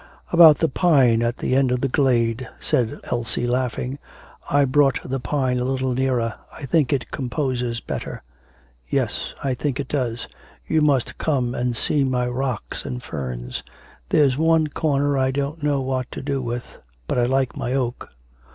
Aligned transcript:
'About 0.31 0.57
the 0.57 0.67
pine 0.67 1.21
at 1.21 1.37
the 1.37 1.55
end 1.55 1.71
of 1.71 1.81
the 1.81 1.87
glade,' 1.87 2.49
said 2.59 2.99
Elsie 3.11 3.45
laughing. 3.45 3.99
'I 4.49 4.65
brought 4.65 4.99
the 5.07 5.19
pine 5.19 5.59
a 5.59 5.63
little 5.63 5.93
nearer. 5.93 6.33
I 6.51 6.65
think 6.65 6.91
it 6.91 7.11
composes 7.11 7.81
better.' 7.81 8.23
'Yes, 8.89 9.35
I 9.43 9.53
think 9.53 9.79
it 9.79 9.87
does. 9.87 10.27
You 10.65 10.81
must 10.81 11.19
come 11.19 11.53
and 11.53 11.77
see 11.77 12.03
my 12.03 12.27
rocks 12.27 12.83
and 12.83 13.03
ferns. 13.03 13.61
There's 14.09 14.37
one 14.39 14.65
corner 14.69 15.19
I 15.19 15.29
don't 15.29 15.61
know 15.61 15.81
what 15.81 16.11
to 16.13 16.23
do 16.23 16.41
with. 16.41 16.65
But 17.07 17.19
I 17.19 17.25
like 17.25 17.55
my 17.55 17.75
oak.' 17.75 18.09